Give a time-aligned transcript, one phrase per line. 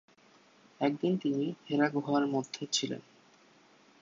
[0.81, 3.01] একদিন তিনি হেরা গুহার মধ্যে ছিলেন।